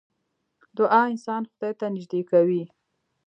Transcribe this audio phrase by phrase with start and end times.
[0.77, 2.63] دعا انسان خدای ته نژدې کوي.